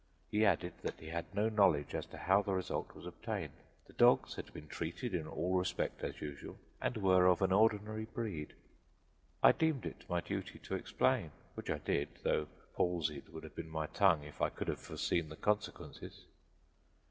He 0.31 0.43
added 0.43 0.73
that 0.81 0.99
he 0.99 1.09
had 1.09 1.31
no 1.31 1.47
knowledge 1.47 1.93
as 1.93 2.07
to 2.07 2.17
how 2.17 2.41
the 2.41 2.53
result 2.55 2.95
was 2.95 3.05
obtained; 3.05 3.53
the 3.85 3.93
dogs 3.93 4.33
had 4.33 4.51
been 4.51 4.67
treated 4.67 5.13
in 5.13 5.27
all 5.27 5.59
respects 5.59 6.03
as 6.03 6.19
usual, 6.19 6.57
and 6.81 6.97
were 6.97 7.27
of 7.27 7.43
an 7.43 7.51
ordinary 7.51 8.05
breed. 8.05 8.53
I 9.43 9.51
deemed 9.51 9.85
it 9.85 10.09
my 10.09 10.19
duty 10.19 10.57
to 10.57 10.73
explain 10.73 11.29
which 11.53 11.69
I 11.69 11.77
did, 11.77 12.09
though 12.23 12.47
palsied 12.75 13.29
would 13.29 13.43
have 13.43 13.53
been 13.55 13.69
my 13.69 13.85
tongue 13.85 14.23
if 14.23 14.41
I 14.41 14.49
could 14.49 14.69
have 14.69 14.79
foreseen 14.79 15.29
the 15.29 15.35
consequences. 15.35 16.25